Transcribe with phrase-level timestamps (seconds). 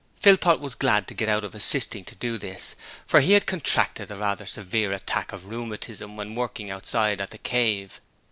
[0.19, 4.09] Philpot was glad to get out of assisting to do this, for he had contracted
[4.09, 8.01] a rather severe attack of rheumatism when working outside at the 'Cave'.